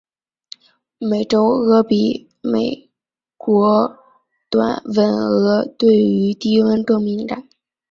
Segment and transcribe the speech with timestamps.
[0.97, 2.89] 美洲鳄比美
[3.37, 3.99] 国
[4.49, 7.47] 短吻鳄对于低温更敏感。